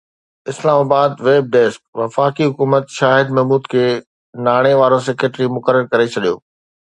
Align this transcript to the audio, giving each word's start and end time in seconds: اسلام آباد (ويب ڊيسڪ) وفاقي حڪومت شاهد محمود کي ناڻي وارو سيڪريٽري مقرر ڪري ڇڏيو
اسلام 0.51 0.77
آباد 0.85 1.11
(ويب 1.25 1.45
ڊيسڪ) 1.55 1.81
وفاقي 2.01 2.43
حڪومت 2.51 2.85
شاهد 2.97 3.27
محمود 3.35 3.63
کي 3.73 3.83
ناڻي 4.47 4.73
وارو 4.81 4.99
سيڪريٽري 5.09 5.47
مقرر 5.59 5.83
ڪري 5.93 6.07
ڇڏيو 6.15 6.35